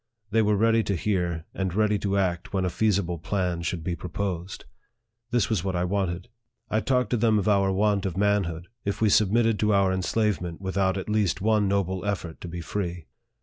They 0.31 0.41
were 0.41 0.55
ready 0.55 0.81
to 0.85 0.95
hear, 0.95 1.45
and 1.53 1.75
ready 1.75 1.99
to 1.99 2.17
act 2.17 2.53
when 2.53 2.65
a 2.65 2.71
feasible 2.71 3.19
plan 3.19 3.61
should 3.61 3.83
be 3.83 3.95
proposed. 3.95 4.65
This 5.29 5.47
was 5.47 5.63
what 5.63 5.75
I 5.75 5.83
wanted. 5.83 6.27
I 6.71 6.79
talked 6.79 7.11
to 7.11 7.17
them 7.17 7.37
of 7.37 7.47
our 7.47 7.71
want 7.71 8.07
of 8.07 8.17
manhood, 8.17 8.67
if 8.83 8.99
we 8.99 9.09
submitted 9.09 9.59
to 9.59 9.73
our 9.75 9.93
enslavement 9.93 10.59
without 10.59 10.97
at 10.97 11.07
least 11.07 11.39
one 11.39 11.67
noble 11.67 12.03
effort 12.03 12.41
to 12.41 12.47
be 12.47 12.61
free. 12.61 13.05